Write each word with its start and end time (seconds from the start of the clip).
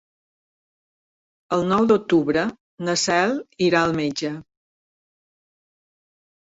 El 1.57 1.67
nou 1.73 1.85
d'octubre 1.91 2.47
na 2.89 2.97
Cel 3.05 3.37
irà 3.69 3.87
al 3.91 3.97
metge. 4.03 4.35